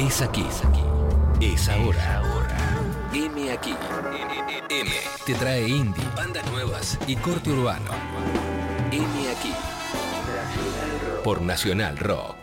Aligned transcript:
Es 0.00 0.22
aquí. 0.22 0.42
Es 0.48 0.64
aquí. 0.64 0.80
Es 1.42 1.68
ahora. 1.68 2.22
M 3.12 3.52
aquí. 3.52 3.74
M 4.70 4.90
te 5.26 5.34
trae 5.34 5.68
indie, 5.68 6.02
bandas 6.16 6.50
nuevas 6.50 6.98
y 7.06 7.16
corte 7.16 7.50
urbano. 7.50 7.90
M 8.90 9.30
aquí. 9.30 9.52
Por 11.22 11.42
Nacional 11.42 11.98
Rock. 11.98 12.39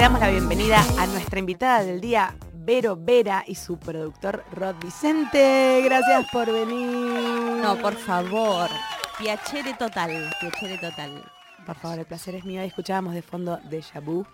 Damos 0.00 0.20
la 0.20 0.30
bienvenida 0.30 0.82
a 0.98 1.06
nuestra 1.08 1.40
invitada 1.40 1.84
del 1.84 2.00
día, 2.00 2.34
Vero 2.54 2.96
Vera, 2.98 3.44
y 3.46 3.54
su 3.54 3.76
productor 3.78 4.42
Rod 4.50 4.76
Vicente. 4.82 5.82
Gracias 5.84 6.26
por 6.32 6.50
venir. 6.50 7.60
No, 7.62 7.76
por 7.76 7.94
favor. 7.96 8.70
Piacere 9.18 9.74
total, 9.74 10.30
piacere 10.40 10.78
total. 10.78 11.22
Por 11.66 11.76
favor, 11.76 11.98
el 11.98 12.06
placer 12.06 12.34
es 12.34 12.46
mío. 12.46 12.62
Escuchábamos 12.62 13.12
de 13.12 13.20
fondo 13.20 13.60
Deja 13.68 14.00
Vu. 14.00 14.24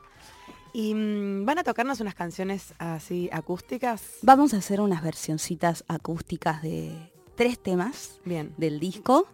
Y 0.73 0.95
mm, 0.95 1.45
van 1.45 1.59
a 1.59 1.65
tocarnos 1.65 1.99
unas 1.99 2.15
canciones 2.15 2.73
así 2.79 3.29
acústicas. 3.33 4.19
Vamos 4.23 4.55
a 4.55 4.59
hacer 4.59 4.81
unas 4.81 5.03
versioncitas 5.03 5.85
acústicas 5.89 6.63
de 6.63 7.11
tres 7.35 7.59
temas 7.59 8.21
Bien. 8.25 8.55
del 8.57 8.79
disco. 8.79 9.27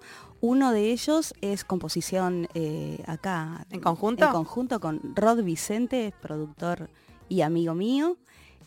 Uno 0.42 0.72
de 0.72 0.90
ellos 0.90 1.34
es 1.40 1.64
composición 1.64 2.48
eh, 2.52 3.00
acá. 3.06 3.64
¿En 3.70 3.78
conjunto? 3.78 4.24
En 4.24 4.32
conjunto 4.32 4.80
con 4.80 5.14
Rod 5.14 5.44
Vicente, 5.44 6.12
productor 6.20 6.90
y 7.28 7.42
amigo 7.42 7.74
mío, 7.74 8.16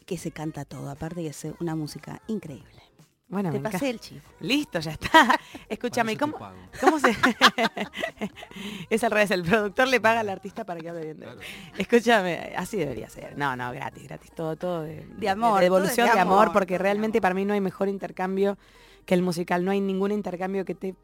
que 0.06 0.18
se 0.18 0.32
canta 0.32 0.64
todo. 0.64 0.90
Aparte 0.90 1.22
que 1.22 1.28
es 1.28 1.48
una 1.60 1.76
música 1.76 2.22
increíble. 2.28 2.82
Bueno, 3.28 3.52
Te 3.52 3.60
me 3.60 3.70
pasé 3.70 3.90
el 3.90 4.00
chivo. 4.00 4.22
Listo, 4.40 4.80
ya 4.80 4.92
está. 4.92 5.38
Escúchame, 5.68 6.14
¿y 6.14 6.16
¿cómo, 6.16 6.38
¿cómo 6.80 6.98
se...? 6.98 7.14
es 8.90 9.04
al 9.04 9.12
revés, 9.12 9.32
el 9.32 9.44
productor 9.44 9.90
le 9.90 10.00
paga 10.00 10.22
al 10.22 10.30
artista 10.30 10.64
para 10.64 10.80
que 10.80 10.90
hable 10.90 11.02
bien 11.02 11.20
de 11.20 11.26
él. 11.26 11.40
Escúchame, 11.78 12.54
así 12.56 12.78
debería 12.78 13.10
ser. 13.10 13.38
No, 13.38 13.54
no, 13.58 13.74
gratis, 13.74 14.04
gratis. 14.04 14.32
Todo, 14.32 14.56
todo 14.56 14.84
de, 14.84 15.06
De 15.18 15.28
amor, 15.28 15.60
devolución 15.60 15.96
todo 15.96 16.06
es 16.06 16.12
de 16.14 16.16
de 16.16 16.22
amor, 16.22 16.44
amor, 16.44 16.54
porque 16.54 16.76
de 16.76 16.78
realmente 16.78 17.20
para 17.20 17.36
mí 17.36 17.44
no 17.44 17.54
hay 17.54 17.60
mejor 17.60 17.90
intercambio 17.90 18.58
que 19.06 19.14
el 19.14 19.22
musical. 19.22 19.66
No 19.66 19.72
hay 19.72 19.82
ningún 19.82 20.14
intercambio 20.14 20.64
que 20.64 20.76
te 20.76 20.96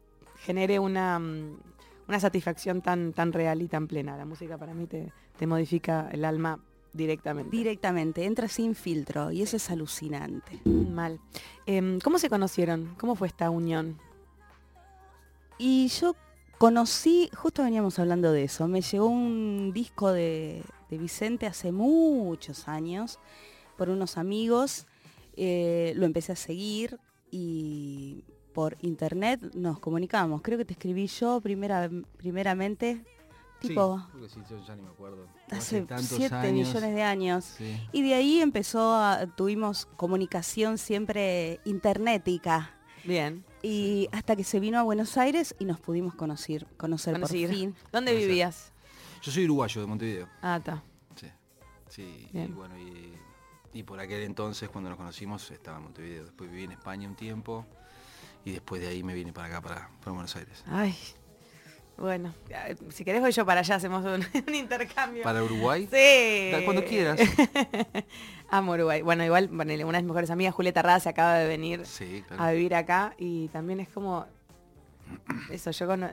genere 0.42 0.78
una, 0.78 1.18
mm, 1.18 1.56
una 2.08 2.20
satisfacción 2.20 2.82
tan, 2.82 3.12
tan 3.12 3.32
real 3.32 3.62
y 3.62 3.68
tan 3.68 3.86
plena. 3.86 4.16
La 4.16 4.24
música 4.24 4.58
para 4.58 4.74
mí 4.74 4.86
te, 4.86 5.12
te 5.38 5.46
modifica 5.46 6.08
el 6.12 6.24
alma 6.24 6.60
directamente. 6.92 7.56
Directamente, 7.56 8.24
entra 8.24 8.48
sin 8.48 8.74
filtro 8.74 9.30
y 9.30 9.42
eso 9.42 9.56
es 9.56 9.70
alucinante. 9.70 10.60
Mal. 10.64 11.20
Em, 11.66 11.98
¿Cómo 12.00 12.18
se 12.18 12.28
conocieron? 12.28 12.94
¿Cómo 12.98 13.14
fue 13.14 13.28
esta 13.28 13.50
unión? 13.50 13.98
Y 15.58 15.88
yo 15.88 16.16
conocí, 16.58 17.30
justo 17.34 17.62
veníamos 17.62 17.98
hablando 17.98 18.32
de 18.32 18.44
eso, 18.44 18.68
me 18.68 18.80
llegó 18.80 19.06
un 19.06 19.72
disco 19.72 20.12
de, 20.12 20.62
de 20.90 20.98
Vicente 20.98 21.46
hace 21.46 21.72
muchos 21.72 22.68
años 22.68 23.18
por 23.76 23.88
unos 23.88 24.18
amigos, 24.18 24.86
eh, 25.36 25.92
lo 25.96 26.06
empecé 26.06 26.32
a 26.32 26.36
seguir 26.36 26.98
y 27.30 28.24
por 28.52 28.76
internet 28.80 29.40
nos 29.54 29.78
comunicamos. 29.78 30.42
Creo 30.42 30.58
que 30.58 30.64
te 30.64 30.72
escribí 30.74 31.06
yo 31.06 31.40
primera, 31.40 31.88
primeramente, 32.16 33.04
tipo 33.60 33.98
Sí, 33.98 34.04
creo 34.12 34.22
que 34.22 34.28
sí, 34.28 34.40
yo 34.50 34.66
ya 34.66 34.76
ni 34.76 34.82
me 34.82 34.88
acuerdo. 34.88 35.26
hace 35.50 35.82
tantos 35.82 36.08
7 36.16 36.34
años. 36.34 36.68
millones 36.68 36.94
de 36.94 37.02
años. 37.02 37.44
Sí. 37.44 37.80
Y 37.92 38.02
de 38.02 38.14
ahí 38.14 38.40
empezó, 38.40 38.94
a- 38.94 39.26
tuvimos 39.36 39.86
comunicación 39.96 40.78
siempre 40.78 41.60
internética. 41.64 42.70
Bien. 43.04 43.44
Y 43.62 44.08
hasta 44.12 44.36
que 44.36 44.44
se 44.44 44.60
vino 44.60 44.78
a 44.78 44.82
Buenos 44.82 45.16
Aires 45.16 45.54
y 45.58 45.64
nos 45.64 45.80
pudimos 45.80 46.14
conocer, 46.14 46.66
conocer 46.76 47.18
por 47.20 47.28
fin. 47.28 47.74
¿Dónde 47.92 48.14
vivías? 48.14 48.72
Yo 49.22 49.30
soy 49.32 49.44
uruguayo 49.44 49.80
de 49.80 49.86
Montevideo. 49.86 50.28
Ah, 50.40 50.56
está. 50.56 50.82
Sí. 51.16 51.28
Sí. 51.88 52.28
Y 52.32 52.46
bueno, 52.48 52.76
y, 52.78 53.12
y 53.72 53.82
por 53.84 54.00
aquel 54.00 54.22
entonces 54.22 54.68
cuando 54.68 54.90
nos 54.90 54.96
conocimos 54.98 55.48
estaba 55.52 55.78
en 55.78 55.84
Montevideo. 55.84 56.24
Después 56.24 56.50
viví 56.50 56.64
en 56.64 56.72
España 56.72 57.08
un 57.08 57.14
tiempo 57.14 57.64
y 58.44 58.52
después 58.52 58.80
de 58.80 58.88
ahí 58.88 59.02
me 59.02 59.14
vine 59.14 59.32
para 59.32 59.48
acá, 59.48 59.60
para, 59.60 59.88
para 60.00 60.12
Buenos 60.12 60.34
Aires. 60.36 60.64
Ay. 60.66 60.94
Bueno, 61.98 62.34
eh, 62.48 62.74
si 62.90 63.04
querés 63.04 63.20
voy 63.20 63.30
yo 63.32 63.44
para 63.46 63.60
allá, 63.60 63.76
hacemos 63.76 64.04
un, 64.04 64.24
un 64.48 64.54
intercambio. 64.54 65.22
¿Para 65.22 65.42
Uruguay? 65.44 65.82
Sí. 65.92 66.50
Da- 66.50 66.64
cuando 66.64 66.84
quieras. 66.84 67.20
Amo 68.50 68.72
Uruguay. 68.72 69.02
Bueno, 69.02 69.24
igual 69.24 69.48
ponele, 69.48 69.84
una 69.84 69.98
de 69.98 70.02
mis 70.02 70.08
mejores 70.08 70.30
amigas, 70.30 70.54
Julieta 70.54 70.82
Rada, 70.82 71.00
se 71.00 71.08
acaba 71.10 71.34
de 71.38 71.46
venir 71.48 71.86
Sí, 71.86 72.24
claro. 72.26 72.42
a 72.42 72.52
vivir 72.52 72.74
acá 72.74 73.14
y 73.18 73.48
también 73.48 73.80
es 73.80 73.88
como 73.88 74.26
eso, 75.50 75.70
yo 75.70 75.86
cono- 75.86 76.10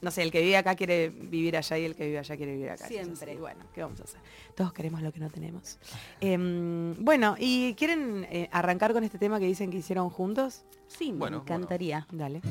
no 0.00 0.10
sé, 0.10 0.22
el 0.22 0.30
que 0.32 0.40
vive 0.40 0.56
acá 0.56 0.74
quiere 0.74 1.10
vivir 1.10 1.56
allá 1.58 1.76
y 1.78 1.84
el 1.84 1.94
que 1.94 2.06
vive 2.06 2.18
allá 2.18 2.36
quiere 2.36 2.52
vivir 2.52 2.70
acá. 2.70 2.86
Siempre. 2.88 3.10
Entonces, 3.32 3.38
bueno, 3.38 3.64
¿qué 3.74 3.82
vamos 3.82 4.00
a 4.00 4.04
hacer? 4.04 4.20
Todos 4.56 4.72
queremos 4.72 5.02
lo 5.02 5.12
que 5.12 5.20
no 5.20 5.28
tenemos. 5.30 5.78
Em, 6.20 6.94
bueno, 7.04 7.36
¿y 7.38 7.74
quieren 7.74 8.26
eh, 8.30 8.48
arrancar 8.50 8.94
con 8.94 9.04
este 9.04 9.18
tema 9.18 9.38
que 9.38 9.44
dicen 9.46 9.70
que 9.70 9.76
hicieron 9.76 10.08
juntos? 10.10 10.64
Sí, 10.90 11.12
Bueno, 11.12 11.38
me 11.38 11.42
encantaría. 11.42 12.06
Dale. 12.12 12.42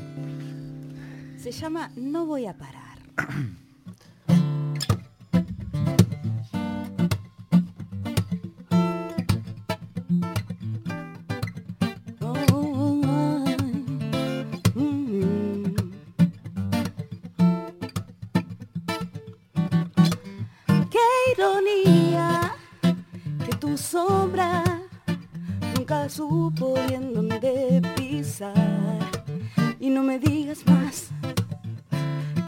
Se 1.38 1.52
llama 1.52 1.90
No 1.96 2.26
voy 2.26 2.46
a 2.46 2.54
parar. 2.56 2.98
me 30.10 30.18
digas 30.18 30.66
más 30.66 31.10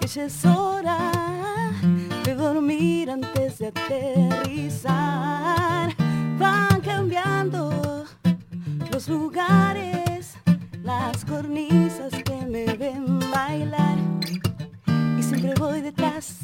que 0.00 0.08
ya 0.08 0.24
es 0.24 0.44
hora 0.44 0.98
de 2.24 2.34
dormir 2.34 3.08
antes 3.08 3.60
de 3.60 3.68
aterrizar. 3.68 4.90
Van 6.40 6.80
cambiando 6.80 8.04
los 8.90 9.08
lugares, 9.08 10.34
las 10.82 11.24
cornisas 11.24 12.12
que 12.24 12.34
me 12.46 12.64
ven 12.74 13.20
bailar. 13.30 13.96
Y 15.16 15.22
siempre 15.22 15.54
voy 15.54 15.82
detrás 15.82 16.38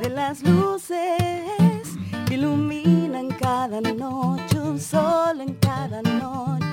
de 0.00 0.08
las 0.08 0.42
luces 0.42 1.84
que 2.26 2.34
iluminan 2.36 3.28
cada 3.38 3.82
noche, 3.82 4.58
un 4.58 4.80
sol 4.80 5.42
en 5.42 5.52
cada 5.56 6.00
noche. 6.00 6.63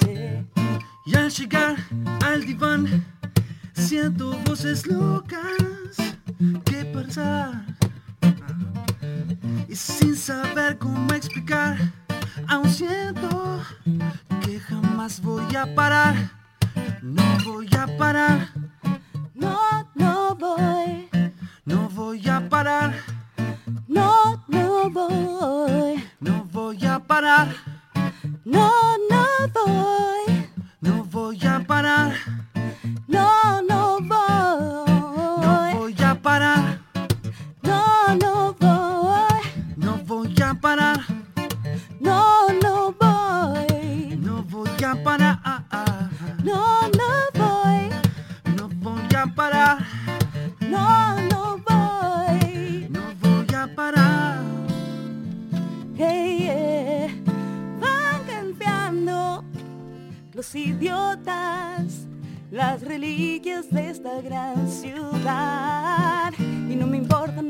Y 1.12 1.16
al 1.18 1.30
llegar 1.30 1.76
al 2.26 2.46
diván, 2.46 3.06
siento 3.74 4.32
voces 4.46 4.88
locas 4.88 5.98
que 6.64 6.86
pensar. 6.86 7.66
Y 9.68 9.76
sin 9.76 10.16
saber 10.16 10.78
cómo 10.78 11.14
explicar, 11.14 11.78
aún 12.48 12.70
siento 12.70 13.62
que 14.46 14.58
jamás 14.62 15.22
voy 15.22 15.54
a 15.54 15.76
parar. 15.76 16.16
No 17.02 17.24
voy 17.44 17.68
a 17.78 17.88
parar, 17.98 18.48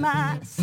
más, 0.01 0.55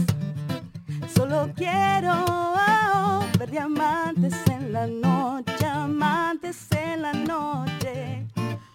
solo 1.14 1.50
quiero 1.54 2.12
oh, 2.28 3.24
ver 3.38 3.50
diamantes 3.50 4.34
en 4.50 4.72
la 4.72 4.86
noche, 4.88 5.64
amantes 5.64 6.66
en 6.72 7.02
la 7.02 7.12
noche. 7.12 8.26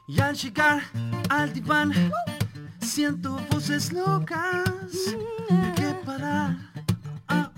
Y 0.08 0.22
al 0.22 0.36
llegar 0.36 0.82
al 1.30 1.52
diván, 1.52 1.92
siento 2.80 3.38
voces 3.52 3.92
locas 3.92 4.72
que 5.76 5.94
parar. 6.06 6.56
Ah. 7.28 7.52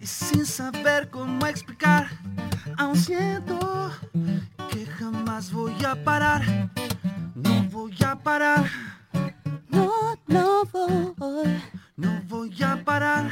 Y 0.00 0.06
sin 0.06 0.44
saber 0.44 1.08
cómo 1.08 1.46
explicar, 1.46 2.08
aún 2.76 2.96
siento 2.96 3.92
que 4.70 4.86
jamás 4.86 5.52
voy 5.52 5.84
a 5.84 5.94
parar. 6.02 6.42
No 7.34 7.62
voy 7.70 7.94
a 8.04 8.16
parar, 8.16 8.64
No, 9.68 10.16
no 10.26 10.64
voy, 10.64 11.62
no 11.96 12.22
voy 12.28 12.62
a 12.62 12.84
parar, 12.84 13.30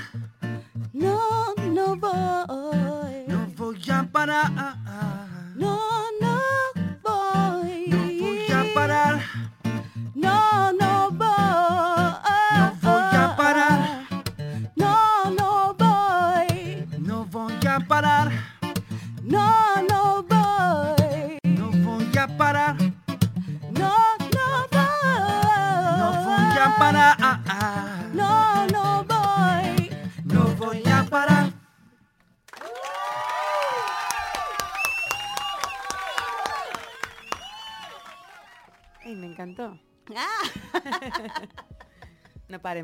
no, 0.93 1.55
no 1.71 1.97
voy. 1.97 3.25
no 3.29 3.47
voy 3.57 3.91
a 3.91 4.03
parar. 4.11 4.51
No, 5.55 5.79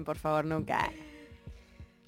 Por 0.04 0.16
favor, 0.16 0.44
nunca. 0.44 0.90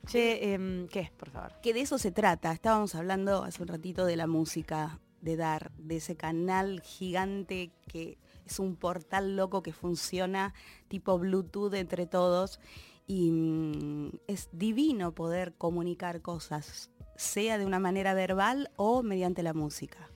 Che, 0.07 0.55
em, 0.55 0.89
¿qué? 0.89 1.11
Por 1.17 1.31
favor. 1.31 1.53
Que 1.63 1.73
de 1.73 1.81
eso 1.81 1.99
se 1.99 2.11
trata. 2.11 2.53
Estábamos 2.53 2.95
hablando 2.95 3.45
hace 3.45 3.63
un 3.63 3.69
ratito 3.69 4.05
de 4.05 4.17
la 4.17 4.27
música, 4.27 5.01
de 5.21 5.37
dar, 5.37 5.73
de 5.77 5.97
ese 5.97 6.17
canal 6.17 6.81
gigante 6.81 7.71
que 7.89 8.19
es 8.47 8.59
un 8.59 8.77
portal 8.77 9.37
loco 9.37 9.63
que 9.63 9.73
funciona 9.73 10.55
tipo 10.89 11.19
Bluetooth 11.19 11.75
entre 11.75 12.07
todos. 12.07 12.61
Y 13.07 13.31
mm, 13.31 14.11
es 14.27 14.49
divino 14.53 15.13
poder 15.15 15.55
comunicar 15.55 16.23
cosas, 16.23 16.91
sea 17.17 17.59
de 17.59 17.67
una 17.67 17.79
manera 17.79 18.15
verbal 18.15 18.71
o 18.77 19.03
mediante 19.03 19.43
la 19.43 19.55
música. 19.55 20.09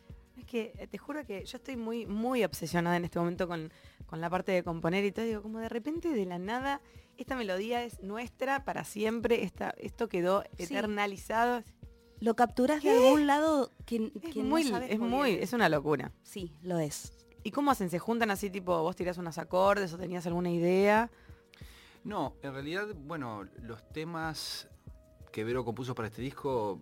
Es 0.47 0.53
que 0.53 0.73
eh, 0.79 0.87
te 0.87 0.97
juro 0.97 1.27
que 1.27 1.45
yo 1.45 1.57
estoy 1.57 1.77
muy, 1.77 2.07
muy 2.07 2.45
obsesionada 2.45 2.97
en 2.97 3.05
este 3.05 3.19
momento 3.19 3.49
con, 3.49 3.73
con 4.07 4.21
la 4.21 4.31
parte 4.31 4.53
de 4.53 4.63
componer 4.63 5.05
y 5.05 5.11
todo. 5.11 5.25
Digo, 5.25 5.43
como 5.43 5.59
de 5.59 5.69
repente 5.69 6.09
de 6.11 6.25
la 6.25 6.39
nada, 6.39 6.81
esta 7.17 7.35
melodía 7.35 7.83
es 7.83 8.01
nuestra 8.01 8.65
para 8.65 8.85
siempre. 8.85 9.43
Esta, 9.43 9.71
esto 9.79 10.09
quedó 10.09 10.45
Sí. 10.57 10.63
eternalizado. 10.65 11.65
Lo 12.21 12.37
capturas 12.37 12.81
de 12.85 12.91
algún 12.91 13.27
lado 13.27 13.73
que, 13.87 14.13
Es 14.23 14.33
que 14.35 14.43
no 14.45 14.49
muy, 14.51 14.63
sabes 14.63 14.93
es 14.93 15.01
muy 15.01 15.09
muy, 15.09 15.31
bien. 15.33 15.43
es 15.43 15.53
una 15.53 15.69
locura. 15.69 16.13
Sí, 16.23 16.55
lo 16.63 16.79
es. 16.79 17.13
¿Y 17.43 17.51
cómo 17.51 17.73
hacen? 17.73 17.91
¿Se 17.91 17.99
juntan 17.99 18.31
así 18.31 18.49
tipo, 18.49 18.81
vos 18.83 18.95
tirás 18.95 19.19
unos 19.19 19.39
acordes 19.39 19.93
o 19.93 19.99
tenías 19.99 20.29
alguna 20.29 20.51
idea? 20.53 21.11
No, 22.05 22.35
en 22.43 22.53
realidad, 22.53 22.87
bueno, 22.95 23.45
los 23.63 23.83
temas 23.93 24.69
que 25.33 25.43
Vero 25.43 25.65
compuso 25.65 25.93
para 25.97 26.07
este 26.07 26.23
disco 26.23 26.81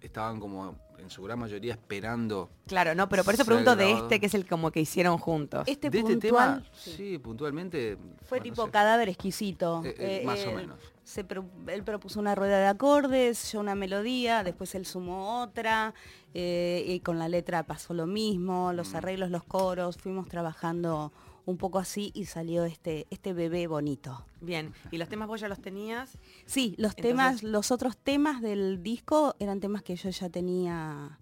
estaban 0.00 0.40
como 0.40 0.78
en 0.98 1.10
su 1.10 1.22
gran 1.22 1.38
mayoría 1.38 1.72
esperando. 1.72 2.50
Claro, 2.66 2.94
no, 2.94 3.08
pero 3.08 3.24
por 3.24 3.34
eso 3.34 3.44
pregunto 3.44 3.76
de 3.76 3.92
este 3.92 4.20
que 4.20 4.26
es 4.26 4.34
el 4.34 4.46
como 4.46 4.70
que 4.70 4.80
hicieron 4.80 5.18
juntos. 5.18 5.64
Este 5.66 5.90
de 5.90 5.98
este 5.98 6.12
puntual 6.12 6.62
tema, 6.62 6.72
sí, 6.74 7.18
puntualmente. 7.18 7.96
fue 8.26 8.38
bueno, 8.38 8.42
tipo 8.44 8.64
se- 8.66 8.70
cadáver 8.70 9.08
exquisito. 9.08 9.82
eh, 9.84 9.94
eh, 9.98 10.20
Eh, 10.22 10.26
más 10.26 10.44
o 10.46 10.52
menos. 10.52 10.78
se 11.02 11.24
pro- 11.24 11.44
él 11.68 11.82
propuso 11.82 12.20
una 12.20 12.34
rueda 12.34 12.58
de 12.58 12.66
acordes, 12.66 13.52
yo 13.52 13.60
una 13.60 13.74
melodía, 13.74 14.42
después 14.44 14.74
él 14.74 14.86
sumó 14.86 15.42
otra, 15.42 15.92
eh, 16.32 16.84
y 16.86 17.00
con 17.00 17.18
la 17.18 17.28
letra 17.28 17.62
pasó 17.64 17.92
lo 17.94 18.06
mismo, 18.06 18.72
los 18.72 18.92
Mm. 18.92 18.96
arreglos, 18.96 19.30
los 19.30 19.44
coros, 19.44 19.96
fuimos 19.98 20.28
trabajando 20.28 21.12
un 21.46 21.56
poco 21.58 21.78
así 21.78 22.10
y 22.14 22.24
salió 22.24 22.64
este, 22.64 23.06
este 23.10 23.32
bebé 23.34 23.66
bonito. 23.66 24.24
Bien, 24.40 24.72
¿y 24.90 24.96
los 24.98 25.08
temas 25.08 25.28
vos 25.28 25.40
ya 25.40 25.48
los 25.48 25.60
tenías? 25.60 26.16
Sí, 26.46 26.74
los 26.78 26.92
Entonces- 26.96 27.02
temas, 27.02 27.42
los 27.42 27.70
otros 27.70 27.96
temas 27.96 28.40
del 28.40 28.82
disco 28.82 29.36
eran 29.38 29.60
temas 29.60 29.82
que 29.82 29.94
yo 29.96 30.08
ya 30.10 30.30
tenía, 30.30 31.18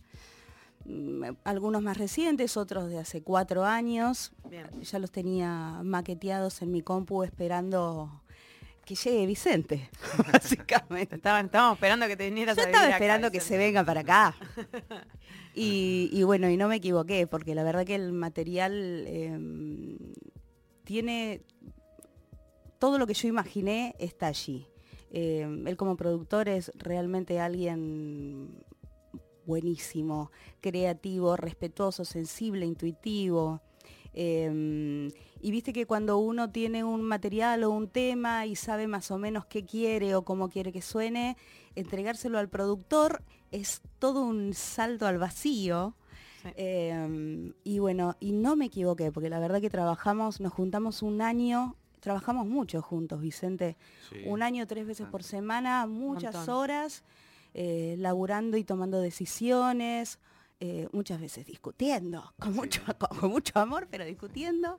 mm, 0.84 1.24
algunos 1.44 1.82
más 1.82 1.96
recientes, 1.98 2.56
otros 2.56 2.88
de 2.88 2.98
hace 3.00 3.22
cuatro 3.22 3.64
años. 3.64 4.32
Bien. 4.48 4.68
Ya 4.82 4.98
los 5.00 5.10
tenía 5.10 5.80
maqueteados 5.82 6.62
en 6.62 6.70
mi 6.70 6.82
compu 6.82 7.24
esperando 7.24 8.21
que 8.84 8.94
llegue 8.94 9.26
Vicente, 9.26 9.90
básicamente. 10.32 11.16
Estaban, 11.16 11.46
estábamos 11.46 11.76
esperando 11.76 12.06
que 12.06 12.16
te 12.16 12.26
vinieras 12.26 12.56
Yo 12.56 12.62
a 12.62 12.66
estaba 12.66 12.86
acá, 12.86 12.94
esperando 12.96 13.30
que 13.30 13.40
se 13.40 13.56
venga 13.56 13.84
para 13.84 14.00
acá. 14.00 14.34
Y, 15.54 16.08
y 16.10 16.22
bueno, 16.22 16.48
y 16.48 16.56
no 16.56 16.66
me 16.66 16.76
equivoqué, 16.76 17.26
porque 17.26 17.54
la 17.54 17.62
verdad 17.62 17.84
que 17.84 17.94
el 17.94 18.14
material 18.14 19.04
eh, 19.06 19.38
tiene 20.82 21.42
todo 22.78 22.98
lo 22.98 23.06
que 23.06 23.12
yo 23.12 23.28
imaginé 23.28 23.94
está 23.98 24.28
allí. 24.28 24.66
Eh, 25.10 25.46
él 25.66 25.76
como 25.76 25.96
productor 25.96 26.48
es 26.48 26.72
realmente 26.76 27.38
alguien 27.38 28.64
buenísimo, 29.44 30.30
creativo, 30.60 31.36
respetuoso, 31.36 32.04
sensible, 32.04 32.64
intuitivo. 32.64 33.60
Eh, 34.14 35.10
y 35.40 35.50
viste 35.50 35.72
que 35.72 35.86
cuando 35.86 36.18
uno 36.18 36.50
tiene 36.50 36.84
un 36.84 37.02
material 37.02 37.64
o 37.64 37.70
un 37.70 37.88
tema 37.88 38.46
y 38.46 38.54
sabe 38.54 38.86
más 38.86 39.10
o 39.10 39.18
menos 39.18 39.44
qué 39.46 39.64
quiere 39.64 40.14
o 40.14 40.22
cómo 40.22 40.48
quiere 40.48 40.70
que 40.70 40.82
suene, 40.82 41.36
entregárselo 41.74 42.38
al 42.38 42.48
productor 42.48 43.22
es 43.50 43.82
todo 43.98 44.24
un 44.24 44.54
salto 44.54 45.06
al 45.06 45.18
vacío. 45.18 45.94
Sí. 46.42 46.48
Eh, 46.56 47.52
y 47.64 47.78
bueno, 47.80 48.16
y 48.20 48.32
no 48.32 48.54
me 48.54 48.66
equivoqué, 48.66 49.10
porque 49.10 49.28
la 49.28 49.40
verdad 49.40 49.60
que 49.60 49.70
trabajamos, 49.70 50.40
nos 50.40 50.52
juntamos 50.52 51.02
un 51.02 51.22
año, 51.22 51.76
trabajamos 52.00 52.46
mucho 52.46 52.80
juntos, 52.80 53.20
Vicente. 53.20 53.76
Sí. 54.10 54.22
Un 54.26 54.42
año, 54.42 54.66
tres 54.66 54.86
veces 54.86 55.08
por 55.08 55.24
semana, 55.24 55.86
muchas 55.86 56.48
horas, 56.48 57.02
eh, 57.54 57.96
laburando 57.98 58.56
y 58.56 58.64
tomando 58.64 59.00
decisiones, 59.00 60.18
eh, 60.64 60.88
muchas 60.92 61.20
veces 61.20 61.44
discutiendo, 61.44 62.32
con, 62.38 62.54
mucho, 62.54 62.82
con, 62.96 63.18
con 63.18 63.30
mucho 63.30 63.58
amor, 63.58 63.88
pero 63.90 64.04
discutiendo. 64.04 64.78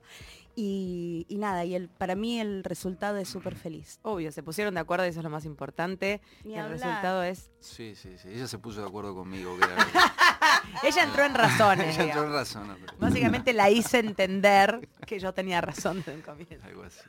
Y, 0.56 1.26
y 1.28 1.36
nada, 1.36 1.64
y 1.66 1.74
el, 1.74 1.88
para 1.90 2.14
mí 2.14 2.40
el 2.40 2.64
resultado 2.64 3.18
es 3.18 3.28
súper 3.28 3.54
feliz. 3.54 3.98
Obvio, 4.02 4.32
se 4.32 4.42
pusieron 4.42 4.72
de 4.74 4.80
acuerdo 4.80 5.04
y 5.04 5.08
eso 5.10 5.20
es 5.20 5.24
lo 5.24 5.28
más 5.30 5.44
importante. 5.44 6.22
Ni 6.44 6.52
y 6.52 6.54
el 6.54 6.60
hablar. 6.60 6.78
resultado 6.78 7.22
es... 7.22 7.50
Sí, 7.60 7.94
sí, 7.96 8.16
sí. 8.16 8.28
Ella 8.28 8.46
se 8.46 8.56
puso 8.58 8.80
de 8.80 8.86
acuerdo 8.86 9.14
conmigo. 9.14 9.56
Que 9.58 9.64
era- 9.64 10.33
Ella 10.82 11.02
entró 11.04 11.24
en 11.24 11.34
razones. 11.34 11.94
Ella 11.94 12.04
entró 12.04 12.24
en 12.24 12.32
razón. 12.32 12.68
¿no? 12.68 12.76
Pero- 12.76 12.94
Básicamente 12.98 13.52
la 13.52 13.70
hice 13.70 13.98
entender 13.98 14.88
que 15.06 15.18
yo 15.18 15.32
tenía 15.32 15.60
razón 15.60 15.98
desde 15.98 16.14
el 16.14 16.22
comienzo. 16.22 16.66
Algo 16.66 16.82
así. 16.82 17.00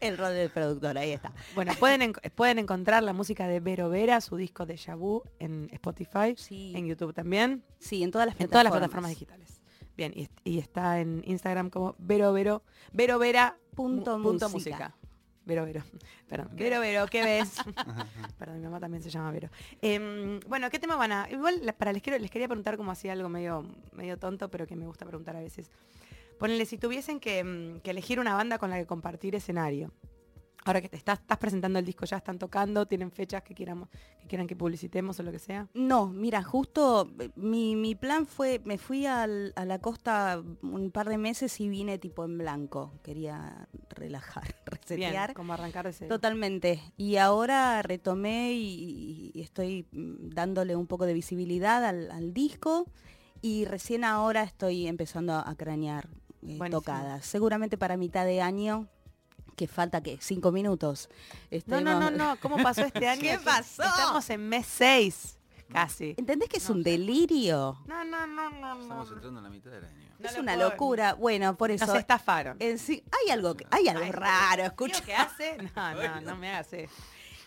El 0.00 0.18
rol 0.18 0.32
del 0.34 0.50
productor, 0.50 0.98
ahí 0.98 1.12
está. 1.12 1.32
Bueno, 1.54 1.72
pueden, 1.78 2.02
en- 2.02 2.12
pueden 2.34 2.58
encontrar 2.58 3.02
la 3.02 3.12
música 3.12 3.46
de 3.46 3.60
Vero 3.60 3.88
Vera, 3.88 4.20
su 4.20 4.36
disco 4.36 4.66
de 4.66 4.80
Vu 4.96 5.22
en 5.38 5.68
Spotify, 5.72 6.34
Sí. 6.36 6.72
en 6.76 6.86
YouTube 6.86 7.14
también, 7.14 7.62
Sí, 7.78 8.02
en 8.02 8.10
todas 8.10 8.26
las 8.26 8.34
en 8.34 8.48
plataformas. 8.48 8.50
todas 8.50 8.64
las 8.64 8.72
plataformas 8.72 9.10
digitales. 9.10 9.60
Bien, 9.96 10.12
y, 10.14 10.28
y 10.44 10.58
está 10.58 11.00
en 11.00 11.22
Instagram 11.24 11.70
como 11.70 11.94
Vero 11.98 12.32
Vero, 12.32 12.62
Vero 12.92 13.18
Vera 13.18 13.56
Punto 13.74 14.18
música. 14.18 14.94
Vero 15.46 15.64
Vero, 15.64 15.82
perdón. 16.28 16.50
Vero 16.52 16.80
Vero, 16.80 17.06
¿qué 17.06 17.22
ves? 17.22 17.56
perdón, 18.38 18.58
mi 18.58 18.64
mamá 18.64 18.80
también 18.80 19.02
se 19.02 19.10
llama 19.10 19.30
Vero. 19.30 19.48
Em, 19.80 20.40
bueno, 20.40 20.68
¿qué 20.70 20.78
tema 20.78 20.96
van 20.96 21.12
a...? 21.12 21.30
Igual 21.30 21.74
para 21.78 21.92
les, 21.92 22.02
quiero, 22.02 22.18
les 22.18 22.30
quería 22.30 22.48
preguntar 22.48 22.76
como 22.76 22.90
así 22.90 23.08
algo 23.08 23.28
medio, 23.28 23.64
medio 23.92 24.18
tonto, 24.18 24.50
pero 24.50 24.66
que 24.66 24.76
me 24.76 24.86
gusta 24.86 25.06
preguntar 25.06 25.36
a 25.36 25.40
veces. 25.40 25.70
Ponele, 26.38 26.66
si 26.66 26.76
tuviesen 26.76 27.20
que, 27.20 27.42
mm, 27.42 27.80
que 27.80 27.90
elegir 27.92 28.20
una 28.20 28.34
banda 28.34 28.58
con 28.58 28.70
la 28.70 28.76
que 28.76 28.86
compartir 28.86 29.34
escenario. 29.36 29.92
Ahora 30.66 30.80
que 30.80 30.88
te 30.88 30.96
estás, 30.96 31.20
estás 31.20 31.38
presentando 31.38 31.78
el 31.78 31.84
disco, 31.84 32.04
ya 32.04 32.16
están 32.16 32.38
tocando, 32.40 32.86
tienen 32.86 33.12
fechas 33.12 33.42
que 33.44 33.54
quieramos, 33.54 33.88
que 34.20 34.26
quieran 34.26 34.48
que 34.48 34.56
publicitemos 34.56 35.18
o 35.20 35.22
lo 35.22 35.30
que 35.30 35.38
sea. 35.38 35.68
No, 35.74 36.08
mira, 36.08 36.42
justo 36.42 37.08
eh, 37.20 37.30
mi, 37.36 37.76
mi 37.76 37.94
plan 37.94 38.26
fue, 38.26 38.60
me 38.64 38.76
fui 38.76 39.06
al- 39.06 39.52
a 39.54 39.64
la 39.64 39.78
costa 39.78 40.42
un 40.62 40.90
par 40.90 41.08
de 41.08 41.18
meses 41.18 41.60
y 41.60 41.68
vine 41.68 41.98
tipo 41.98 42.24
en 42.24 42.36
blanco. 42.36 42.92
Quería 43.04 43.68
relajar, 43.90 44.42
Bien, 44.66 44.66
resetear. 44.66 45.34
como 45.34 45.52
arrancar 45.52 45.86
ese... 45.86 46.06
Totalmente. 46.08 46.82
Y 46.96 47.16
ahora 47.16 47.80
retomé 47.82 48.54
y, 48.54 49.30
y 49.32 49.40
estoy 49.42 49.86
mm, 49.92 50.30
dándole 50.30 50.74
un 50.74 50.88
poco 50.88 51.06
de 51.06 51.14
visibilidad 51.14 51.84
al, 51.84 52.10
al 52.10 52.34
disco 52.34 52.86
Y 53.40 53.66
recién 53.66 54.02
ahora 54.02 54.42
estoy 54.42 54.88
empezando 54.88 55.34
a 55.34 55.54
cranear 55.54 56.08
eh, 56.46 56.58
tocadas. 56.70 57.24
Seguramente 57.24 57.78
para 57.78 57.96
mitad 57.96 58.24
de 58.24 58.40
año, 58.40 58.88
que 59.56 59.66
falta 59.66 60.02
que 60.02 60.18
cinco 60.20 60.52
minutos. 60.52 61.08
No, 61.66 61.80
no, 61.80 61.98
no, 61.98 62.08
estemos- 62.08 62.12
no. 62.12 62.36
¿Cómo 62.40 62.56
pasó 62.62 62.82
este 62.82 63.08
año? 63.08 63.22
¿Qué 63.22 63.38
pasó? 63.44 63.82
Estamos 63.82 64.28
en 64.30 64.48
mes 64.48 64.66
6, 64.66 65.38
casi. 65.72 66.14
¿Entendés 66.16 66.48
que 66.48 66.58
es 66.58 66.70
un 66.70 66.82
delirio? 66.82 67.78
No, 67.86 68.04
no, 68.04 68.26
no, 68.26 68.50
no, 68.50 68.74
no. 68.74 68.82
Estamos 68.82 69.10
entrando 69.12 69.40
en 69.40 69.44
la 69.44 69.50
mitad 69.50 69.70
del 69.70 69.84
año. 69.84 70.06
No 70.18 70.28
es 70.28 70.34
lo 70.34 70.40
una 70.42 70.54
puedo- 70.54 70.70
locura. 70.70 71.14
Bueno, 71.14 71.56
por 71.56 71.70
eso. 71.70 71.86
Nos 71.86 71.96
estafaron. 71.96 72.56
en 72.60 72.78
sí- 72.78 73.02
hay 73.24 73.30
algo, 73.32 73.54
que- 73.56 73.66
hay 73.70 73.88
algo 73.88 74.04
Ay, 74.04 74.12
raro, 74.12 74.56
¿Qué 74.62 74.62
escucha. 74.84 75.00
que 75.04 75.14
hace? 75.14 75.56
No, 75.76 75.94
no, 75.94 76.20
no 76.22 76.36
me 76.36 76.50
hagas 76.50 76.72
eso. 76.72 76.92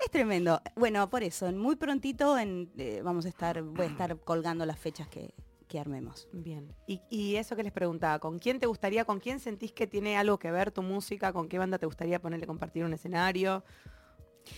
Es 0.03 0.11
tremendo. 0.11 0.61
Bueno, 0.75 1.09
por 1.09 1.23
eso, 1.23 1.51
muy 1.51 1.75
prontito 1.75 2.37
en, 2.37 2.71
eh, 2.77 3.01
vamos 3.03 3.25
a 3.25 3.29
estar, 3.29 3.61
voy 3.61 3.85
a 3.85 3.89
estar 3.89 4.17
colgando 4.21 4.65
las 4.65 4.79
fechas 4.79 5.07
que, 5.09 5.33
que 5.69 5.79
armemos. 5.79 6.27
Bien. 6.33 6.75
Y, 6.88 7.01
y 7.09 7.35
eso 7.38 7.55
que 7.55 7.63
les 7.63 7.71
preguntaba, 7.71 8.19
¿con 8.19 8.39
quién 8.39 8.59
te 8.59 8.65
gustaría, 8.65 9.05
con 9.05 9.19
quién 9.21 9.39
sentís 9.39 9.71
que 9.71 9.88
tiene 9.88 10.17
algo 10.17 10.38
que 10.38 10.51
ver 10.51 10.71
tu 10.71 10.81
música? 10.81 11.31
¿Con 11.31 11.47
qué 11.47 11.57
banda 11.57 11.77
te 11.77 11.85
gustaría 11.85 12.19
ponerle 12.19 12.45
compartir 12.47 12.83
un 12.83 12.91
escenario? 12.93 13.63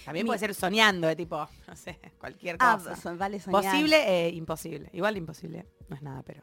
También 0.06 0.24
Mi- 0.24 0.30
puede 0.30 0.39
ser 0.39 0.56
soñando, 0.56 1.08
de 1.08 1.15
tipo, 1.15 1.48
no 1.68 1.75
sé, 1.75 2.00
cualquier 2.18 2.56
Ah, 2.60 2.80
cosa. 2.84 3.13
vale 3.15 3.39
soñar. 3.39 3.62
Posible 3.62 4.25
e 4.27 4.30
imposible. 4.30 4.89
Igual 4.94 5.18
imposible, 5.18 5.68
no 5.89 5.96
es 5.96 6.01
nada, 6.01 6.24
pero. 6.24 6.41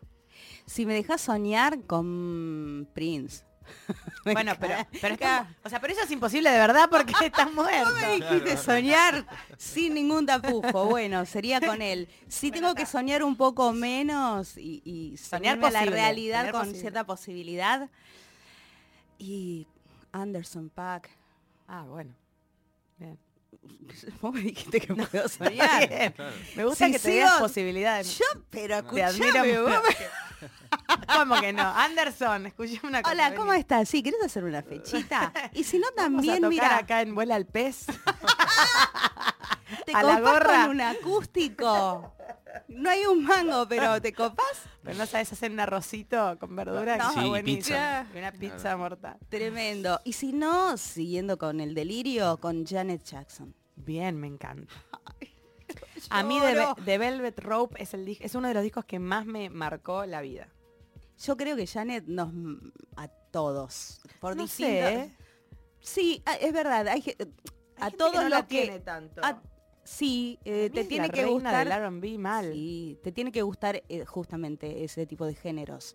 Si 0.67 0.87
me 0.87 0.95
dejas 0.95 1.21
soñar 1.21 1.83
con 1.87 2.89
Prince. 2.95 3.45
Bueno, 4.25 4.53
pero, 4.61 4.75
pero 5.01 5.15
está- 5.15 5.49
o 5.65 5.71
sea, 5.71 5.81
pero 5.81 5.95
eso 5.95 6.03
es 6.03 6.11
imposible 6.11 6.51
de 6.51 6.59
verdad 6.59 6.89
porque 6.91 7.15
estás 7.25 7.51
muerto. 7.53 7.95
me 7.95 8.17
dijiste 8.17 8.57
soñar 8.59 9.25
sin 9.57 9.95
ningún 9.95 10.27
tapujo. 10.27 10.85
Bueno, 10.87 11.25
sería 11.25 11.61
con 11.61 11.81
él. 11.81 12.09
Si 12.29 12.51
Bueno, 12.51 12.67
tengo 12.69 12.75
que 12.75 12.85
soñar 12.85 13.23
un 13.23 13.37
poco 13.37 13.73
menos 13.73 14.59
y, 14.59 14.83
y 14.85 15.17
Soñar 15.17 15.55
a 15.59 15.71
la 15.71 15.79
posible, 15.79 15.91
realidad 15.97 16.51
con 16.51 16.61
posible. 16.61 16.81
cierta 16.81 17.05
posibilidad. 17.07 17.89
Y 19.19 19.67
Anderson 20.13 20.69
Pack. 20.69 21.09
Ah, 21.67 21.85
bueno. 21.89 22.13
Vos 24.21 24.33
me 24.35 24.41
dijiste 24.41 24.81
que 24.81 24.95
puedo 24.95 25.29
soñar. 25.29 25.89
bien. 25.89 26.15
Me 26.57 26.65
gusta 26.65 26.87
Si 26.87 26.93
que 26.93 26.99
te 26.99 27.11
digas 27.11 27.41
posibilidades. 27.41 28.19
Yo, 28.19 28.25
pero 28.51 28.83
Te 28.85 29.03
admiro. 29.03 29.83
¿Cómo 31.17 31.41
que 31.41 31.53
no? 31.53 31.63
Anderson, 31.63 32.47
escuché 32.47 32.81
una 32.85 33.03
cosa. 33.03 33.13
Hola, 33.13 33.35
¿cómo 33.35 33.53
estás? 33.53 33.89
Sí, 33.89 34.03
¿querés 34.03 34.23
hacer 34.23 34.45
una 34.45 34.63
fechita? 34.63 35.33
Y 35.53 35.65
si 35.65 35.79
no, 35.79 35.87
Vamos 35.97 35.99
a 35.99 36.03
también, 36.17 36.37
tocar 36.37 36.51
mira, 36.51 36.77
acá 36.77 37.01
en 37.03 37.15
Vuela 37.15 37.35
al 37.35 37.47
Pez. 37.47 37.87
te 39.85 39.93
a 39.93 40.03
la 40.03 40.21
gorra. 40.21 40.63
con 40.63 40.71
un 40.71 40.81
acústico. 40.81 42.15
No 42.69 42.91
hay 42.91 43.05
un 43.07 43.25
mango, 43.25 43.67
pero 43.69 44.01
¿te 44.03 44.13
copás? 44.13 44.63
Pero 44.83 44.97
no 44.99 45.07
sabes 45.07 45.33
hacer 45.33 45.51
un 45.53 45.61
arrocito 45.61 46.37
con 46.39 46.57
verdura. 46.57 46.97
No, 46.97 47.13
Sí, 47.13 47.29
buenísimo. 47.29 47.77
pizza. 47.79 48.07
Una 48.17 48.33
pizza 48.33 48.77
mortal. 48.77 49.17
Tremendo. 49.29 50.01
Y 50.05 50.13
si 50.15 50.33
no, 50.33 50.77
siguiendo 50.77 51.39
con 51.39 51.61
el 51.61 51.75
delirio, 51.75 52.39
con 52.39 52.65
Janet 52.67 53.05
Jackson. 53.05 53.55
Bien, 53.77 54.17
me 54.19 54.27
encanta. 54.27 54.73
A 56.11 56.23
mí 56.23 56.39
The, 56.85 56.99
Velvet 56.99 57.39
Rope 57.41 57.83
es, 57.83 57.93
el, 57.95 58.17
es 58.21 58.35
uno 58.35 58.49
de 58.49 58.55
los 58.55 58.63
discos 58.63 58.85
que 58.85 58.99
más 58.99 59.27
me 59.27 59.51
marcó 59.51 60.07
la 60.07 60.21
vida. 60.21 60.49
Yo 61.23 61.37
creo 61.37 61.57
que 61.57 61.67
Janet 61.67 62.05
nos... 62.07 62.33
a 62.97 63.09
todos. 63.09 64.01
Por 64.21 64.37
No 64.37 64.45
distintas- 64.45 64.91
sé. 65.09 65.17
Sí, 65.81 66.23
es 66.41 66.53
verdad. 66.53 66.89
Hay, 66.89 67.05
a 67.81 67.91
todos 67.91 68.13
que 68.13 68.17
no 68.19 68.23
los 68.25 68.31
la 68.31 68.47
que... 68.47 68.63
tiene 68.63 68.81
tanto. 68.81 69.21
a- 69.25 69.43
sí, 69.89 70.39
eh, 70.45 70.71
te 70.73 70.85
tiene 70.85 71.07
la 71.09 71.13
que 71.13 71.23
reina 71.23 71.35
gustar... 71.51 71.65
del 71.69 71.73
R&B 71.79 72.19
mal. 72.19 72.53
Sí, 72.53 72.99
te 73.03 73.11
tiene 73.13 73.33
que 73.33 73.43
gustar 73.43 73.83
eh, 73.89 74.05
justamente 74.05 74.85
ese 74.85 75.07
tipo 75.07 75.25
de 75.27 75.35
géneros. 75.35 75.95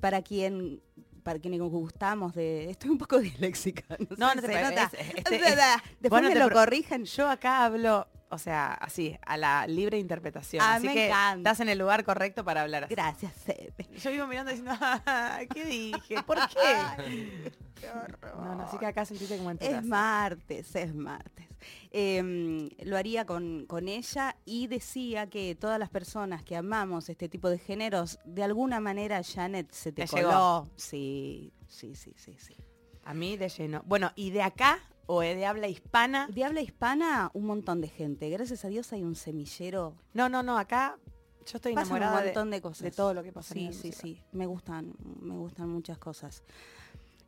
Para 0.00 0.22
quien 0.22 0.80
para 1.22 1.40
quienes 1.40 1.60
gustamos 1.60 2.36
de... 2.36 2.70
Estoy 2.70 2.90
un 2.90 2.98
poco 2.98 3.18
disléxica. 3.30 3.82
No, 3.98 4.06
No, 4.16 4.28
sé, 4.30 4.36
no 4.36 4.42
se 4.42 4.62
nota. 4.62 4.90
es- 4.92 5.14
este- 5.16 5.36
es- 5.36 5.56
Después 6.00 6.22
me 6.22 6.34
lo 6.36 6.48
corrijan. 6.50 7.04
Yo 7.04 7.28
acá 7.28 7.64
hablo, 7.64 8.06
o 8.30 8.38
sea, 8.38 8.72
así, 8.74 9.16
a 9.24 9.36
la 9.36 9.66
libre 9.66 9.98
interpretación. 9.98 10.62
Ah, 10.64 10.74
así 10.76 10.86
me 10.86 10.94
que 10.94 11.06
encanta. 11.06 11.50
estás 11.50 11.60
en 11.60 11.68
el 11.68 11.78
lugar 11.78 12.04
correcto 12.04 12.44
para 12.44 12.62
hablar 12.62 12.84
así. 12.84 12.94
Gracias, 12.94 13.32
Sebe. 13.44 13.74
Yo 13.98 14.10
vivo 14.10 14.26
mirando 14.26 14.50
diciendo, 14.50 14.72
"Ah, 14.80 15.40
¿qué 15.52 15.64
dije? 15.64 16.22
¿Por 16.26 16.38
qué? 16.48 17.52
Qué 17.80 17.90
horror. 17.90 18.36
No, 18.38 18.54
no, 18.56 18.62
así 18.64 18.78
que 18.78 18.86
acá 18.86 19.04
sentiste 19.04 19.36
como 19.36 19.50
en 19.50 19.58
tu 19.58 19.64
Es 19.64 19.70
casa. 19.72 19.82
martes, 19.86 20.74
es 20.76 20.94
martes. 20.94 21.46
Em, 21.90 22.68
lo 22.84 22.96
haría 22.96 23.24
con, 23.26 23.64
con 23.66 23.88
ella 23.88 24.36
y 24.44 24.66
decía 24.66 25.28
que 25.28 25.54
todas 25.54 25.78
las 25.78 25.88
personas 25.90 26.42
que 26.42 26.56
amamos 26.56 27.08
este 27.08 27.28
tipo 27.28 27.48
de 27.48 27.58
géneros, 27.58 28.18
de 28.24 28.42
alguna 28.44 28.80
manera 28.80 29.22
Janet 29.22 29.70
se 29.72 29.92
te, 29.92 30.02
Te 30.02 30.08
coló. 30.08 30.28
llegó. 30.28 30.68
Sí, 30.76 31.52
sí, 31.68 31.94
sí, 31.94 32.12
sí, 32.16 32.36
sí. 32.38 32.56
A 33.04 33.14
mí 33.14 33.36
de 33.36 33.48
lleno. 33.48 33.82
Bueno, 33.86 34.12
¿y 34.16 34.30
de 34.30 34.42
acá 34.42 34.78
o 35.06 35.20
de 35.20 35.46
habla 35.46 35.68
hispana? 35.68 36.28
De 36.32 36.44
habla 36.44 36.60
hispana, 36.60 37.30
un 37.34 37.46
montón 37.46 37.80
de 37.80 37.88
gente. 37.88 38.28
Gracias 38.30 38.64
a 38.64 38.68
Dios 38.68 38.92
hay 38.92 39.02
un 39.02 39.14
semillero. 39.14 39.94
No, 40.14 40.28
no, 40.28 40.42
no, 40.42 40.58
acá 40.58 40.98
yo 41.46 41.56
estoy 41.58 41.74
Pasan 41.74 41.92
un 41.92 41.96
enamorada 41.98 42.20
de, 42.22 42.26
montón 42.28 42.50
de, 42.50 42.60
cosas. 42.60 42.82
de 42.82 42.90
todo 42.90 43.14
lo 43.14 43.22
que 43.22 43.32
pasa. 43.32 43.54
en 43.54 43.60
Sí, 43.60 43.66
la 43.66 43.72
sí, 43.72 43.88
música. 43.88 44.02
sí. 44.02 44.22
Me 44.32 44.46
gustan, 44.46 44.94
me 45.20 45.34
gustan 45.34 45.68
muchas 45.68 45.98
cosas. 45.98 46.42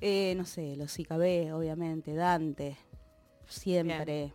Eh, 0.00 0.34
no 0.36 0.44
sé, 0.44 0.76
los 0.76 0.96
IKB, 0.98 1.52
obviamente, 1.54 2.14
Dante, 2.14 2.76
siempre. 3.46 4.32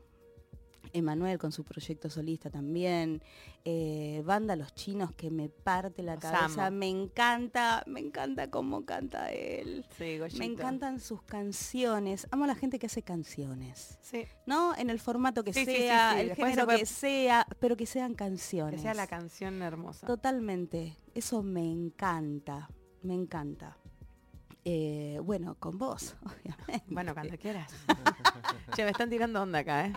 Emanuel 0.93 1.37
con 1.39 1.51
su 1.51 1.63
proyecto 1.63 2.09
solista 2.09 2.49
también. 2.49 3.21
Eh, 3.65 4.21
banda 4.25 4.55
Los 4.55 4.73
Chinos 4.75 5.11
que 5.13 5.29
me 5.31 5.49
parte 5.49 6.03
la 6.03 6.15
Los 6.15 6.21
cabeza. 6.23 6.67
amo. 6.67 6.77
Me 6.77 6.87
encanta, 6.89 7.83
me 7.87 7.99
encanta 7.99 8.49
cómo 8.51 8.85
canta 8.85 9.31
él. 9.31 9.85
Sí, 9.97 10.19
Goyito. 10.19 10.39
Me 10.39 10.45
encantan 10.45 10.99
sus 10.99 11.21
canciones. 11.23 12.27
Amo 12.31 12.43
a 12.43 12.47
la 12.47 12.55
gente 12.55 12.77
que 12.79 12.85
hace 12.85 13.01
canciones. 13.01 13.97
Sí, 14.01 14.25
¿No? 14.45 14.75
En 14.75 14.89
el 14.89 14.99
formato 14.99 15.43
que 15.43 15.53
Sí, 15.53 15.65
sí, 15.65 15.71
sí, 15.75 15.77
sea, 15.83 16.13
sí. 16.13 16.19
el 16.21 16.27
Después 16.29 16.49
género 16.51 16.61
se 16.61 16.65
puede- 16.65 16.79
que 16.79 16.85
sea, 16.85 17.47
pero 17.59 17.75
que 17.75 17.85
sean 17.85 18.13
canciones. 18.13 18.75
que 18.75 18.81
sea 18.83 18.93
la 18.93 19.07
canción 19.07 19.61
hermosa. 19.61 20.05
Totalmente. 20.07 20.97
Eso 21.15 21.41
me 21.43 21.69
encanta. 21.71 22.69
Me 23.01 23.13
encanta. 23.13 23.77
Eh, 24.65 25.19
bueno, 25.23 25.55
con 25.59 25.77
vos, 25.77 26.15
obviamente. 26.23 26.83
Bueno, 26.87 27.13
cuando 27.13 27.37
quieras. 27.37 27.71
che, 28.75 28.83
me 28.83 28.91
están 28.91 29.09
tirando 29.09 29.41
onda 29.41 29.59
acá, 29.59 29.87
¿eh? 29.87 29.93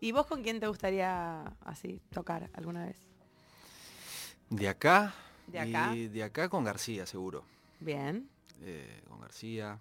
¿Y 0.00 0.12
vos 0.12 0.26
con 0.26 0.42
quién 0.42 0.60
te 0.60 0.66
gustaría 0.66 1.42
así 1.64 2.00
tocar 2.12 2.50
alguna 2.54 2.86
vez? 2.86 2.96
De 4.50 4.68
acá. 4.68 5.14
¿De 5.46 5.58
acá? 5.60 5.94
Y 5.94 6.08
de 6.08 6.22
acá 6.24 6.48
con 6.48 6.64
García, 6.64 7.06
seguro. 7.06 7.44
Bien. 7.80 8.28
Eh, 8.60 9.02
con 9.08 9.20
García, 9.20 9.78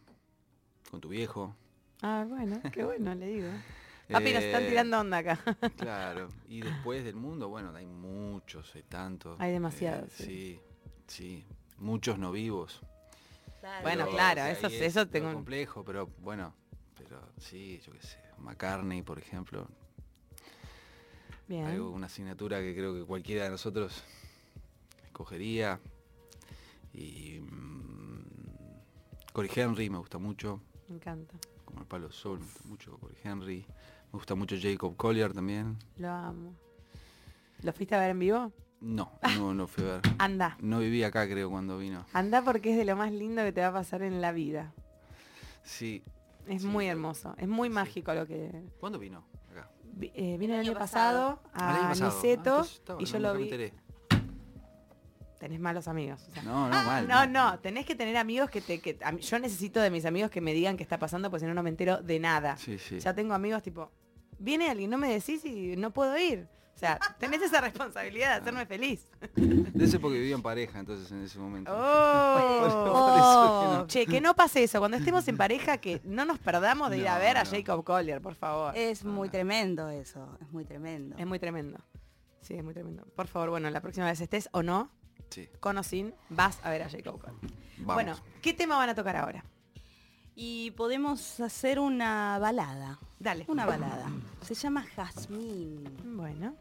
con 0.90 1.02
tu 1.02 1.10
viejo. 1.10 1.56
Ah, 2.02 2.26
bueno, 2.28 2.60
qué 2.72 2.84
bueno, 2.84 3.14
le 3.16 3.28
digo. 3.28 3.50
Papi, 4.12 4.34
nos 4.34 4.44
están 4.44 4.64
Eh, 4.64 4.70
tirando 4.70 5.00
onda 5.00 5.18
acá. 5.20 5.40
Claro. 5.78 6.30
Y 6.48 6.62
después 6.62 7.04
del 7.04 7.16
mundo, 7.16 7.48
bueno, 7.50 7.74
hay 7.76 7.86
muchos, 7.86 8.74
hay 8.76 8.84
tantos. 8.84 9.40
Hay 9.40 9.52
demasiados, 9.52 10.10
Eh, 10.20 10.24
sí. 10.24 10.24
sí, 10.26 10.62
sí. 11.08 11.46
Muchos 11.78 12.18
no 12.20 12.32
vivos. 12.32 12.82
Bueno, 13.84 14.08
claro, 14.10 14.42
eso- 14.46 14.68
es 14.68 14.82
eso 14.82 15.08
tengo 15.08 15.32
complejo, 15.34 15.84
pero 15.86 16.08
bueno, 16.20 16.54
pero 17.12 17.28
sí, 17.40 17.82
yo 17.86 17.92
qué 17.92 18.02
sé. 18.02 18.18
McCartney, 18.38 19.02
por 19.02 19.20
ejemplo, 19.20 19.68
Bien. 21.46 21.66
algo, 21.66 21.90
una 21.92 22.06
asignatura 22.06 22.62
que 22.62 22.74
creo 22.74 22.94
que 22.94 23.04
cualquiera 23.04 23.44
de 23.44 23.50
nosotros 23.50 24.02
escogería. 25.04 25.78
Y 26.94 27.40
mm, 27.42 28.24
Cory 29.34 29.50
Henry 29.54 29.90
me 29.90 29.98
gusta 29.98 30.20
mucho, 30.20 30.62
Me 30.88 30.96
encanta. 30.96 31.36
como 31.66 31.82
el 31.82 31.86
palo 31.88 32.10
sol, 32.14 32.40
me 32.40 32.46
gusta 32.46 32.64
mucho 32.70 32.98
Cory 32.98 33.18
Henry. 33.22 33.66
Me 34.14 34.18
gusta 34.18 34.36
mucho 34.36 34.56
Jacob 34.62 34.96
Collier 34.96 35.34
también. 35.34 35.78
Lo 35.98 36.10
amo. 36.10 36.54
¿Lo 37.62 37.74
fuiste 37.74 37.94
a 37.96 38.00
ver 38.00 38.12
en 38.12 38.20
vivo? 38.20 38.54
No, 38.80 39.12
no, 39.36 39.54
no 39.54 39.68
fui 39.68 39.84
a 39.84 39.88
ver. 39.88 40.02
Anda. 40.18 40.58
No 40.62 40.80
viví 40.80 41.04
acá 41.04 41.28
creo 41.28 41.50
cuando 41.50 41.78
vino. 41.78 42.06
Anda 42.14 42.42
porque 42.42 42.72
es 42.72 42.78
de 42.78 42.86
lo 42.86 42.96
más 42.96 43.12
lindo 43.12 43.44
que 43.44 43.52
te 43.52 43.60
va 43.60 43.68
a 43.68 43.74
pasar 43.74 44.02
en 44.02 44.22
la 44.22 44.32
vida. 44.32 44.72
Sí. 45.64 46.04
Es 46.52 46.62
Sí, 46.64 46.68
muy 46.68 46.88
hermoso. 46.88 47.34
Es 47.38 47.48
muy 47.48 47.70
sí. 47.70 47.74
mágico 47.74 48.14
lo 48.14 48.26
que... 48.28 48.52
¿Cuándo 48.80 49.00
vino? 49.00 49.24
Acá. 49.52 49.70
Vi- 49.94 50.12
eh, 50.16 50.38
vino 50.38 50.54
el 50.54 50.60
año 50.62 50.72
año 50.72 50.80
pasado, 50.80 51.40
Ah, 51.54 51.86
a 51.86 51.90
pasado. 51.90 52.10
Ah, 52.12 52.14
Niceto 52.16 52.62
estaba, 52.62 53.02
y 53.02 53.06
yo 53.06 53.20
no, 53.20 53.28
lo 53.34 53.38
vi. 53.38 53.44
enteré. 53.44 53.74
Tenés 55.40 55.60
malos 55.60 55.88
amigos. 55.88 56.22
o 56.30 56.32
sea. 56.32 56.44
No, 56.44 56.70
no, 56.70 56.84
mal. 56.84 57.08
No, 57.08 57.26
no, 57.26 57.60
tenés 57.60 57.86
que 57.86 57.96
tener 57.96 58.16
amigos 58.18 58.50
que 58.52 58.62
te... 58.62 58.80
Que, 58.80 58.98
a 59.04 59.12
yo 59.16 59.40
necesito 59.40 59.80
de 59.80 59.90
mis 59.90 60.06
amigos 60.06 60.30
que 60.30 60.40
me 60.40 60.54
digan 60.54 60.78
qué 60.78 60.84
está 60.84 61.00
pasando, 61.00 61.32
porque 61.32 61.42
si 61.42 61.48
no, 61.48 61.54
no 61.56 61.64
me 61.64 61.70
entero 61.72 62.02
de 62.02 62.20
nada. 62.20 62.58
Sí, 62.58 62.78
sí. 62.78 63.00
Ya 63.00 63.16
tengo 63.16 63.34
amigos 63.34 63.64
tipo, 63.64 63.92
viene 64.38 64.70
alguien, 64.70 64.92
no 64.92 64.98
me 65.00 65.10
decís 65.12 65.44
y 65.46 65.76
no 65.78 65.92
puedo 65.92 66.16
ir. 66.18 66.48
O 66.76 66.80
sea, 66.82 66.98
tenés 67.20 67.42
esa 67.44 67.62
responsabilidad 67.62 68.36
de 68.36 68.42
hacerme 68.42 68.66
feliz. 68.66 69.06
De 69.36 69.86
ese 69.86 70.00
porque 70.00 70.18
vivía 70.18 70.34
en 70.36 70.42
pareja 70.42 70.80
entonces 70.80 71.12
en 71.12 71.24
ese 71.24 71.38
momento. 71.38 71.72
Oh. 71.76 73.86
Che, 73.88 74.08
que 74.08 74.20
no 74.20 74.36
pase 74.36 74.64
eso. 74.64 74.80
Cuando 74.80 74.98
estemos 74.98 75.28
en 75.28 75.38
pareja, 75.38 75.78
que 75.78 76.02
no 76.04 76.26
nos 76.26 76.40
perdamos 76.40 76.90
de 76.90 76.98
ir 77.00 77.08
a 77.08 77.16
No, 77.16 77.20
ver 77.20 77.38
a. 77.38 77.46
Jacob 77.46 77.84
Collier, 77.84 78.22
por 78.22 78.34
favor. 78.36 78.76
Es 78.76 79.04
muy 79.04 79.30
tremendo 79.30 79.90
eso, 79.90 80.38
es 80.42 80.52
muy 80.52 80.66
tremendo. 80.66 81.16
Es 81.18 81.28
muy 81.28 81.38
tremendo. 81.38 81.80
Sí, 82.42 82.56
es 82.56 82.64
muy 82.64 82.74
tremendo. 82.74 83.06
Por 83.16 83.28
favor, 83.28 83.52
bueno, 83.52 83.70
la 83.70 83.82
próxima 83.82 84.08
vez 84.08 84.20
estés 84.20 84.50
o 84.52 84.64
no, 84.64 84.90
Sí, 85.30 85.48
con 85.60 85.78
o 85.78 85.84
sin, 85.84 86.14
vas 86.30 86.60
a 86.64 86.72
ver 86.72 86.82
a 86.84 86.90
Jacob 86.90 87.22
vamos. 87.24 87.96
Bueno, 87.96 88.16
¿qué 88.42 88.54
tema 88.54 88.78
van 88.78 88.90
a 88.90 88.96
tocar 88.96 89.16
ahora? 89.16 89.46
Y 90.44 90.72
podemos 90.72 91.40
hacer 91.40 91.80
una 91.80 92.40
balada. 92.40 92.98
Dale. 93.20 93.46
Una 93.48 93.68
balada. 93.68 94.12
Se 94.42 94.56
llama 94.56 94.84
Jazmín. 94.96 95.84
Bueno. 96.04 96.56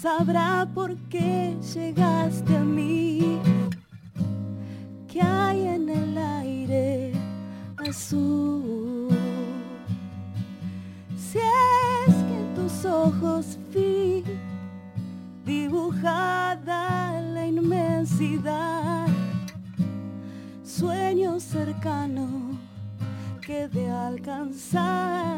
Sabrá 0.00 0.66
por 0.74 0.96
qué 1.08 1.56
llegaste 1.74 2.56
a 2.56 2.62
mí? 2.62 3.38
¿Qué 5.08 5.20
hay 5.20 5.66
en 5.66 5.88
el 5.88 6.16
aire 6.16 7.12
azul? 7.76 9.08
Si 11.16 11.38
es 11.38 12.14
que 12.14 12.34
en 12.42 12.54
tus 12.54 12.84
ojos 12.84 13.58
vi 13.74 14.22
dibujada 15.44 17.20
la 17.20 17.46
inmensidad, 17.46 19.08
sueño 20.62 21.40
cercano 21.40 22.56
que 23.44 23.66
de 23.68 23.90
alcanzar 23.90 25.37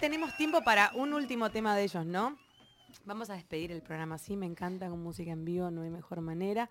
Tenemos 0.00 0.36
tiempo 0.36 0.62
para 0.62 0.92
un 0.94 1.14
último 1.14 1.50
tema 1.50 1.74
de 1.74 1.84
ellos, 1.84 2.04
¿no? 2.04 2.36
Vamos 3.06 3.30
a 3.30 3.34
despedir 3.34 3.72
el 3.72 3.80
programa 3.82 4.16
así, 4.16 4.36
me 4.36 4.44
encanta 4.44 4.88
con 4.88 5.02
música 5.02 5.30
en 5.32 5.44
vivo, 5.44 5.70
no 5.70 5.82
hay 5.82 5.90
mejor 5.90 6.20
manera. 6.20 6.68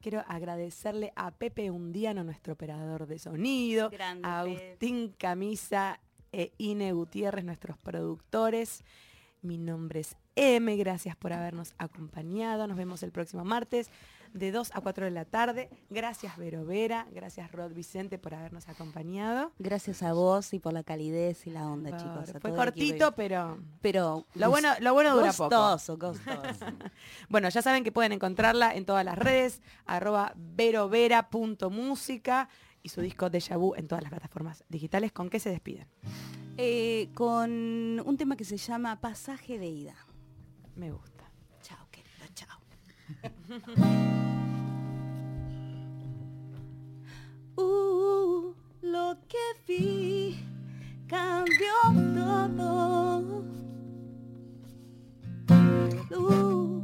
Quiero 0.00 0.22
agradecerle 0.28 1.12
a 1.16 1.30
Pepe 1.30 1.70
Undiano, 1.70 2.22
nuestro 2.22 2.52
operador 2.52 3.06
de 3.06 3.18
sonido, 3.18 3.88
Grande, 3.88 4.28
a. 4.28 4.40
Agustín 4.40 5.14
Camisa 5.16 6.00
e 6.32 6.52
Ine 6.58 6.92
Gutiérrez, 6.92 7.44
nuestros 7.44 7.78
productores. 7.78 8.84
Mi 9.40 9.56
nombre 9.56 10.00
es 10.00 10.16
M, 10.34 10.76
gracias 10.76 11.16
por 11.16 11.32
habernos 11.32 11.74
acompañado. 11.78 12.66
Nos 12.66 12.76
vemos 12.76 13.02
el 13.02 13.10
próximo 13.10 13.44
martes 13.44 13.90
de 14.36 14.52
2 14.52 14.70
a 14.74 14.80
4 14.80 15.04
de 15.06 15.10
la 15.10 15.24
tarde. 15.24 15.68
Gracias 15.90 16.36
Vero 16.36 16.64
Vera, 16.64 17.06
gracias 17.12 17.50
Rod 17.52 17.72
Vicente 17.72 18.18
por 18.18 18.34
habernos 18.34 18.68
acompañado. 18.68 19.52
Gracias 19.58 20.02
a 20.02 20.12
vos 20.12 20.52
y 20.54 20.58
por 20.58 20.72
la 20.72 20.82
calidez 20.82 21.46
y 21.46 21.50
la 21.50 21.66
onda, 21.68 21.90
Por- 21.90 22.00
chicos. 22.00 22.32
Fue 22.40 22.54
cortito, 22.54 23.12
pero 23.12 23.58
pero 23.80 24.26
lo 24.34 24.50
bueno, 24.50 24.70
lo 24.80 24.92
bueno 24.94 25.14
dura 25.16 25.32
poco. 25.32 25.44
Gostoso, 25.56 25.98
gostoso. 25.98 26.66
Bueno, 27.28 27.48
ya 27.48 27.62
saben 27.62 27.84
que 27.84 27.92
pueden 27.92 28.12
encontrarla 28.12 28.74
en 28.74 28.84
todas 28.84 29.04
las 29.04 29.16
redes, 29.18 29.62
arroba 29.86 30.32
verovera.música 30.36 32.48
y 32.82 32.88
su 32.88 33.00
disco 33.00 33.30
Deja 33.30 33.56
Vu 33.56 33.74
en 33.74 33.88
todas 33.88 34.02
las 34.02 34.10
plataformas 34.10 34.64
digitales. 34.68 35.12
¿Con 35.12 35.28
qué 35.30 35.40
se 35.40 35.50
despiden? 35.50 35.88
Eh, 36.56 37.10
con 37.14 38.00
un 38.00 38.16
tema 38.16 38.36
que 38.36 38.44
se 38.44 38.56
llama 38.56 39.00
Pasaje 39.00 39.58
de 39.58 39.66
Ida. 39.66 39.96
Me 40.74 40.90
gusta. 40.92 41.15
uh, 47.56 48.54
lo 48.82 49.16
que 49.28 49.38
vi 49.66 50.38
cambió 51.06 51.72
todo. 52.14 53.44
Uh, 56.10 56.82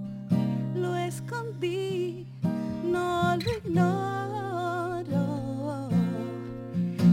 lo 0.75 0.97
escondí, 0.97 2.27
no 2.85 3.37
lo 3.37 3.51
ignoro. 3.59 5.25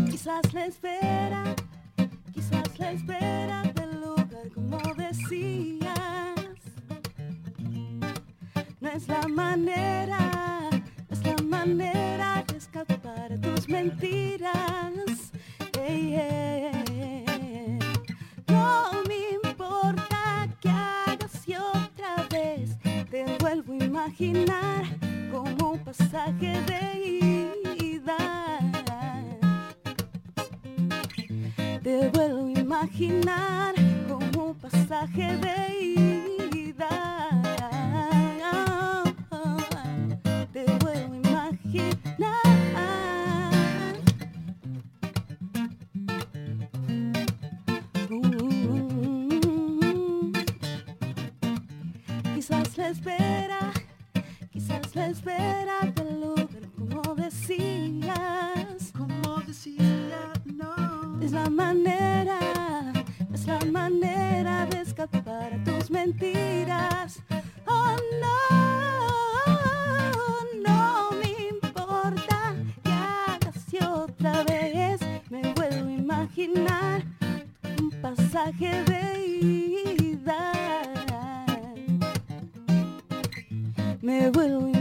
Quizás 0.10 0.54
la 0.54 0.66
espera, 0.66 1.56
quizás 2.34 2.80
la 2.80 2.92
espera. 2.92 3.39
never 9.66 9.99
spare. 55.20 55.59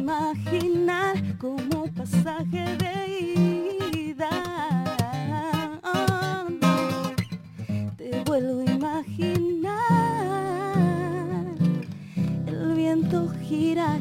imaginar 0.08 1.16
como 1.36 1.86
pasaje 1.94 2.64
de 2.78 2.94
ida. 3.94 4.30
Ah, 5.82 6.46
Te 7.98 8.22
vuelvo 8.24 8.60
a 8.60 8.70
imaginar. 8.72 9.76
El 12.46 12.74
viento 12.74 13.28
gira 13.42 13.98